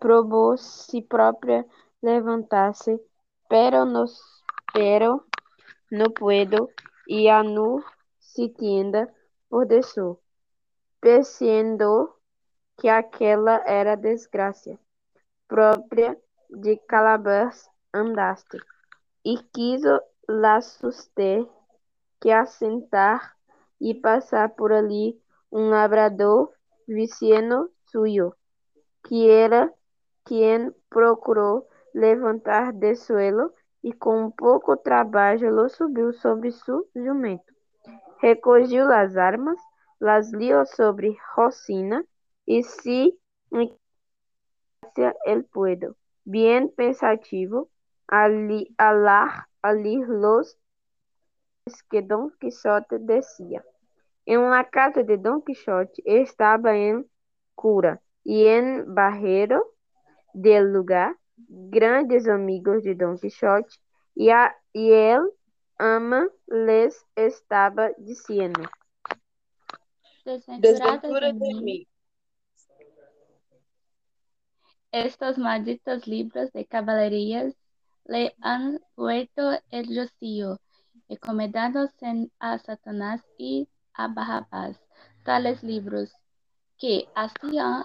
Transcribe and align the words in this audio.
probó 0.00 0.56
si 0.56 1.02
propia 1.02 1.66
levantarse, 2.00 3.00
pero 3.48 3.84
no, 3.84 4.06
pero 4.72 5.26
no 5.90 6.10
puedo, 6.10 6.70
y 7.06 7.28
a 7.28 7.42
no 7.42 7.84
se 8.18 8.48
tienda 8.48 9.12
por 9.48 9.66
deso, 9.66 10.20
pensando 11.00 12.16
que 12.78 12.88
aquela 12.88 13.62
era 13.66 13.96
desgraça 13.96 14.78
própria 15.46 16.16
de 16.48 16.78
Calabás 16.88 17.68
andaste, 17.92 18.58
e 19.24 19.36
quiso 19.52 20.00
lá 20.26 20.60
suster 20.60 21.46
que 22.20 22.30
assentar 22.30 23.36
e 23.80 23.94
passar 23.94 24.54
por 24.54 24.72
ali 24.72 25.20
um 25.50 25.70
labrador 25.70 26.52
vecino 26.86 27.70
suyo, 27.90 28.36
que 29.02 29.28
era 29.28 29.72
quien 30.24 30.74
procurou 30.88 31.66
levantar 31.94 32.72
de 32.72 32.94
suelo 32.94 33.52
e 33.82 33.92
com 33.92 34.30
pouco 34.30 34.76
trabalho 34.76 35.68
subiu 35.68 36.12
sobre 36.12 36.50
su 36.50 36.86
jumento. 36.94 37.52
Recogiu 38.20 38.90
as 38.92 39.16
armas, 39.16 39.58
las 39.98 40.32
liou 40.32 40.66
sobre 40.66 41.16
Rosina 41.34 42.04
e 42.46 42.62
se 42.62 43.16
hacia 44.82 45.16
el 45.24 45.44
puedo. 45.44 45.96
Bien 46.24 46.68
pensativo, 46.68 47.70
ali, 48.06 48.74
alar 48.76 49.48
ali 49.62 49.96
los 50.06 50.58
que 51.88 52.02
Don 52.02 52.30
Quixote 52.38 52.98
decía. 52.98 53.64
En 54.26 54.50
la 54.50 54.68
casa 54.68 55.02
de 55.02 55.16
Don 55.16 55.42
Quixote 55.42 56.02
estaba 56.04 56.76
en 56.76 57.08
cura 57.54 58.00
y 58.24 58.46
en 58.46 58.94
barrero 58.94 59.64
del 60.32 60.72
lugar 60.72 61.16
grandes 61.48 62.28
amigos 62.28 62.82
de 62.84 62.94
Don 62.94 63.18
Quixote 63.18 63.68
y, 64.14 64.30
a, 64.30 64.54
y 64.72 64.92
el 64.92 65.22
ama 65.78 66.28
les 66.46 67.06
estaba 67.16 67.90
diciendo. 67.98 68.62
Desventura 70.24 71.32
de 71.32 71.54
mí. 71.62 71.88
Estos 74.92 75.38
malditos 75.38 76.06
libros 76.06 76.52
de 76.52 76.66
caballerías 76.66 77.54
le 78.04 78.34
han 78.40 78.80
vuelto 78.96 79.58
el 79.70 79.96
rocío, 79.96 80.60
encomendándose 81.08 82.30
a 82.40 82.58
Satanás 82.58 83.22
y 83.38 83.68
a 83.94 84.08
Barrabás, 84.08 84.80
tales 85.24 85.62
libros 85.62 86.12
que 86.76 87.08
así 87.14 87.58
han 87.58 87.84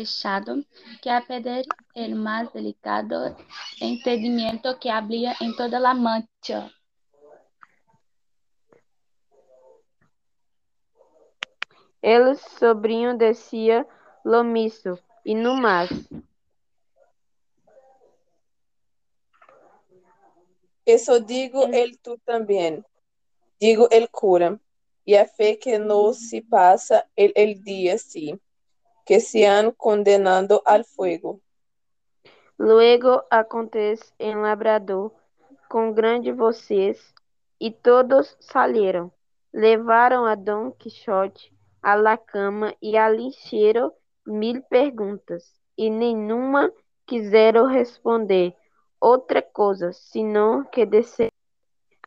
echado 0.00 0.56
que 1.02 1.10
a 1.10 1.22
perder 1.26 1.66
el 1.94 2.14
más 2.14 2.52
delicado 2.52 3.36
entendimiento 3.80 4.78
que 4.78 4.90
había 4.90 5.34
en 5.40 5.56
toda 5.56 5.80
la 5.80 5.94
mancha. 5.94 6.70
El 12.02 12.36
sobrinho 12.36 13.16
decía 13.16 13.86
lo 14.22 14.44
mismo 14.44 14.98
e 15.24 15.34
no 15.34 15.56
mais. 15.56 15.90
Eso 20.84 21.18
digo 21.18 21.66
el 21.72 21.98
tú 21.98 22.16
también, 22.24 22.86
digo 23.58 23.88
el 23.90 24.08
cura, 24.08 24.56
y 25.04 25.16
a 25.16 25.26
fe 25.26 25.58
que 25.58 25.80
no 25.80 26.12
se 26.12 26.42
pasa 26.42 27.08
el, 27.16 27.32
el 27.34 27.62
día 27.64 27.98
sí, 27.98 28.38
que 29.06 29.20
se 29.20 29.46
han 29.46 29.70
condenado 29.70 30.62
al 30.66 30.84
fuego. 30.84 31.40
Luego 32.58 33.22
acontece 33.30 34.12
em 34.18 34.34
Labrador, 34.34 35.12
com 35.68 35.92
grande 35.92 36.32
vocês, 36.32 37.14
e 37.60 37.70
todos 37.70 38.36
saíram. 38.40 39.12
Levaram 39.52 40.26
a 40.26 40.34
Dom 40.34 40.72
Quixote 40.72 41.52
à 41.80 41.94
la 41.94 42.18
cama 42.18 42.74
e 42.82 42.96
ali 42.96 43.28
encheram 43.28 43.92
mil 44.26 44.60
perguntas, 44.62 45.54
e 45.78 45.88
nenhuma 45.88 46.72
quiseram 47.06 47.66
responder 47.66 48.54
outra 49.00 49.40
coisa, 49.40 49.92
senão 49.92 50.64
que 50.64 50.84
descer 50.84 51.30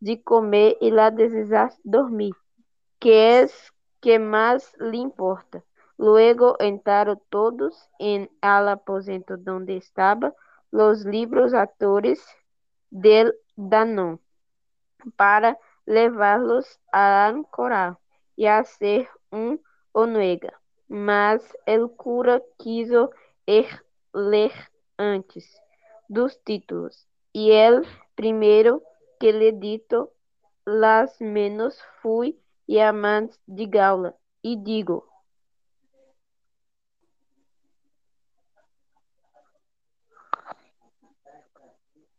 de 0.00 0.16
comer 0.16 0.76
e 0.80 0.90
lá 0.90 1.08
desejar 1.08 1.72
dormir, 1.84 2.34
que 3.00 3.10
es 3.10 3.72
que 4.00 4.18
mais 4.18 4.74
lhe 4.78 4.98
importa. 4.98 5.64
Luego 6.02 6.56
entraram 6.58 7.16
todos 7.30 7.88
en 8.00 8.28
al 8.40 8.68
aposento 8.68 9.36
donde 9.36 9.76
estaban 9.76 10.34
los 10.72 11.04
libros 11.04 11.54
atores 11.54 12.20
del 12.90 13.32
Danón 13.54 14.20
para 15.14 15.56
levarlos 15.86 16.80
al 16.90 17.46
coral 17.50 17.98
e 18.36 18.48
hacer 18.48 19.08
un 19.30 19.62
onuega. 19.92 20.60
Mas 20.88 21.56
el 21.66 21.88
cura 21.90 22.42
quiso 22.58 23.12
er 23.46 23.68
ler 24.12 24.50
antes 24.96 25.62
dos 26.08 26.42
títulos, 26.42 27.06
e 27.32 27.52
el 27.52 27.86
primeiro 28.16 28.82
que 29.20 29.32
lhe 29.32 29.52
dito 29.52 30.10
las 30.64 31.20
menos 31.20 31.80
fui 32.00 32.42
e 32.66 32.82
a 32.82 32.92
más 32.92 33.38
de 33.46 33.66
gaula, 33.66 34.16
e 34.42 34.56
digo, 34.56 35.11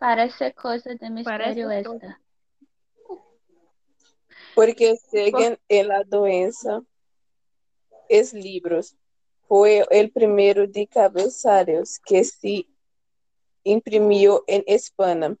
Parece 0.00 0.54
coisa 0.54 0.94
de 0.94 1.10
mistério 1.10 1.68
Parece 1.68 1.90
esta. 1.90 2.20
Porque 4.54 4.96
siguen 4.96 5.58
en 5.68 5.88
la 5.88 6.04
doença 6.04 6.82
es 8.08 8.32
libros. 8.32 8.96
Fue 9.46 9.86
el 9.90 10.10
primero 10.10 10.66
de 10.66 10.86
cabezarios 10.86 11.98
que 11.98 12.24
se 12.24 12.66
imprimió 13.62 14.42
en 14.46 14.64
España. 14.66 15.36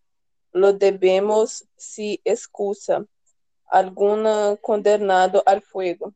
Lo 0.52 0.74
debemos 0.74 1.66
si 1.76 2.20
excusa 2.22 3.06
alguna 3.64 4.58
condenado 4.60 5.42
al 5.46 5.62
fuego. 5.62 6.12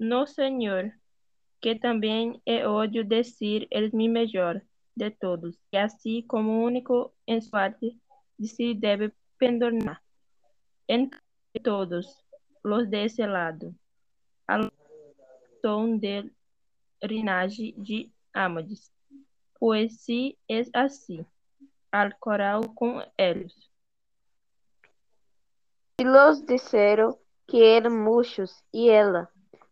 No, 0.00 0.26
senhor, 0.26 0.92
que 1.60 1.74
também 1.74 2.40
é 2.46 2.66
ódio 2.66 3.04
decir 3.04 3.66
el 3.70 3.90
mi 3.92 4.08
melhor 4.08 4.60
de 4.96 5.10
todos, 5.10 5.58
e 5.72 5.76
assim 5.76 6.22
como 6.22 6.64
único 6.64 7.12
em 7.26 7.40
sua 7.40 7.64
arte 7.64 7.98
de 8.38 8.48
se 8.48 8.74
debe 8.74 9.12
perdonar. 9.38 10.02
En 10.88 11.10
de 11.54 11.60
todos 11.62 12.24
los 12.62 12.88
de 12.88 13.04
ese 13.04 13.26
lado, 13.26 13.74
al 14.46 14.72
son 15.62 15.98
del 15.98 16.32
linaje 17.02 17.74
de 17.76 18.10
Amadis, 18.32 18.92
pues 19.58 20.00
si 20.00 20.38
es 20.48 20.70
así, 20.72 21.24
al 21.90 22.16
coral 22.18 22.62
com 22.74 23.02
eles. 23.16 23.54
E 25.98 26.04
los 26.04 26.44
disseram 26.44 27.18
que 27.46 27.62
eram 27.62 27.90
muchos, 27.90 28.62
e 28.72 28.88
ela, 28.88 29.30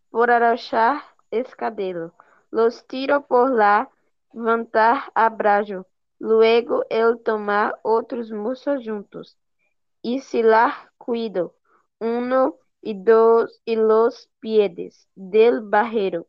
por 0.09 0.29
arrochar 0.29 1.14
escadelo, 1.39 2.13
los 2.51 2.85
tiró 2.87 3.25
por 3.27 3.51
lá 3.51 3.89
levantar 4.33 5.11
abrajo, 5.15 5.87
luego 6.19 6.85
el 6.89 7.21
tomar 7.23 7.79
outros 7.83 8.31
muchos 8.31 8.83
juntos, 8.85 9.37
y 10.01 10.19
se 10.21 10.43
la 10.43 10.91
cuidó, 10.97 11.55
uno 11.99 12.57
y 12.81 12.93
dos 13.03 13.61
y 13.65 13.75
los 13.75 14.29
pies 14.39 15.07
del 15.15 15.61
barrero, 15.61 16.27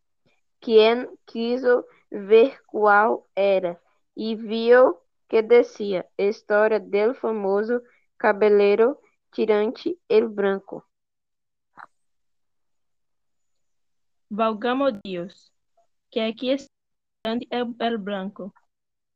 quien 0.61 1.09
quiso 1.27 1.87
ver 2.11 2.59
qual 2.67 3.25
era, 3.35 3.81
e 4.17 4.35
viu 4.37 4.99
que 5.29 5.43
decía 5.43 6.07
História 6.17 6.81
del 6.81 7.15
famoso 7.15 7.83
cabelero 8.17 9.01
tirante 9.33 9.99
el 10.09 10.29
branco. 10.29 10.87
Valgamo 14.29 14.91
Deus, 14.93 15.53
que 16.11 16.21
aqui 16.21 16.51
está 16.51 16.73
grande 17.25 17.47
el, 17.51 17.75
el 17.81 17.99
branco. 17.99 18.53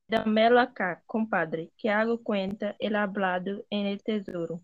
Dámelo 0.08 0.58
acá, 0.58 1.02
compadre, 1.06 1.70
que 1.76 1.90
hago 1.90 2.22
cuenta 2.22 2.74
el 2.78 2.96
hablado 2.96 3.64
en 3.70 3.86
el 3.86 4.02
tesoro. 4.02 4.60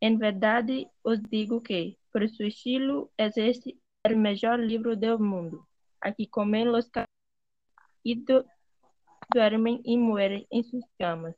En 0.00 0.18
verdade 0.18 0.90
os 1.02 1.22
digo 1.22 1.62
que, 1.62 1.98
por 2.12 2.28
su 2.28 2.44
estilo, 2.44 3.10
es 3.16 3.36
este 3.36 3.76
el 4.04 4.16
mejor 4.16 4.60
libro 4.60 4.94
del 4.96 5.18
mundo. 5.18 5.66
Comen 6.30 6.70
los 6.70 6.88
caballos 6.90 7.10
y 8.04 8.22
du- 8.24 8.44
duermen 9.32 9.80
y 9.82 9.96
mueren 9.96 10.46
en 10.50 10.64
sus 10.64 10.84
camas. 10.98 11.34